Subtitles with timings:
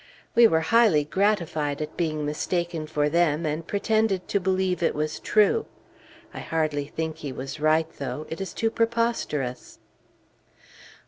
[0.33, 5.19] We were highly gratified at being mistaken for them, and pretended to believe it was
[5.19, 5.67] true.
[6.33, 9.77] I hardly think he was right, though; it is too preposterous.